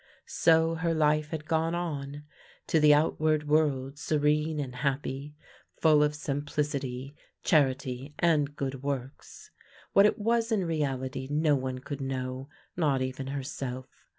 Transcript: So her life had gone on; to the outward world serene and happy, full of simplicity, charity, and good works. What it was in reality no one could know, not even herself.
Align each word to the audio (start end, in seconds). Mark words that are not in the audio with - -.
So 0.25 0.73
her 0.73 0.95
life 0.95 1.29
had 1.29 1.45
gone 1.45 1.75
on; 1.75 2.23
to 2.65 2.79
the 2.79 2.91
outward 2.91 3.47
world 3.47 3.99
serene 3.99 4.59
and 4.59 4.77
happy, 4.77 5.35
full 5.79 6.01
of 6.01 6.15
simplicity, 6.15 7.15
charity, 7.43 8.15
and 8.17 8.55
good 8.55 8.81
works. 8.81 9.51
What 9.93 10.07
it 10.07 10.17
was 10.17 10.51
in 10.51 10.65
reality 10.65 11.27
no 11.29 11.55
one 11.55 11.77
could 11.81 12.01
know, 12.01 12.49
not 12.75 13.03
even 13.03 13.27
herself. 13.27 14.07